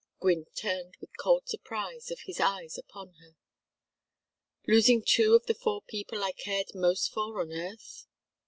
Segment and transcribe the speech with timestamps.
[0.19, 3.35] Gwynne turned the cold surprise of his eyes upon her.
[4.65, 8.07] "Losing two of the four people I cared most for on earth?"